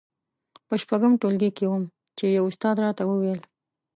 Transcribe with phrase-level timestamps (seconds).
[0.67, 1.83] په شپږم ټولګي کې وم
[2.17, 3.39] چې يوه استاد راته وويل.